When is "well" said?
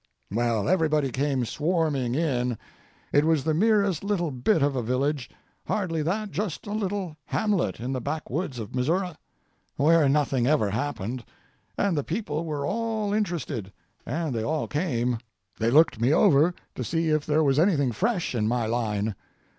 0.31-0.67